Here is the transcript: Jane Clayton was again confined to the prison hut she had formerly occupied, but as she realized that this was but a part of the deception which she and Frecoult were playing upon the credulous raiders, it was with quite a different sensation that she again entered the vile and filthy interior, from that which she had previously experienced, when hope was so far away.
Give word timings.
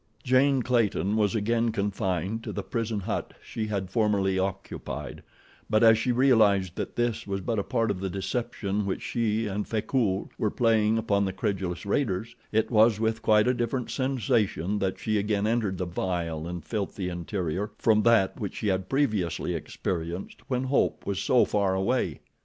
Jane 0.23 0.63
Clayton 0.63 1.15
was 1.15 1.35
again 1.35 1.71
confined 1.71 2.43
to 2.43 2.51
the 2.51 2.63
prison 2.63 3.01
hut 3.01 3.35
she 3.39 3.67
had 3.67 3.91
formerly 3.91 4.39
occupied, 4.39 5.21
but 5.69 5.83
as 5.83 5.95
she 5.95 6.11
realized 6.11 6.75
that 6.75 6.95
this 6.95 7.27
was 7.27 7.39
but 7.39 7.59
a 7.59 7.63
part 7.63 7.91
of 7.91 7.99
the 7.99 8.09
deception 8.09 8.87
which 8.87 9.03
she 9.03 9.45
and 9.45 9.67
Frecoult 9.67 10.29
were 10.39 10.49
playing 10.49 10.97
upon 10.97 11.23
the 11.25 11.31
credulous 11.33 11.85
raiders, 11.85 12.35
it 12.51 12.71
was 12.71 12.99
with 12.99 13.21
quite 13.21 13.47
a 13.47 13.53
different 13.53 13.91
sensation 13.91 14.79
that 14.79 14.97
she 14.97 15.19
again 15.19 15.45
entered 15.45 15.77
the 15.77 15.85
vile 15.85 16.47
and 16.47 16.65
filthy 16.65 17.07
interior, 17.07 17.69
from 17.77 18.01
that 18.01 18.39
which 18.39 18.55
she 18.55 18.69
had 18.69 18.89
previously 18.89 19.53
experienced, 19.53 20.39
when 20.47 20.63
hope 20.63 21.05
was 21.05 21.19
so 21.21 21.45
far 21.45 21.75
away. 21.75 22.21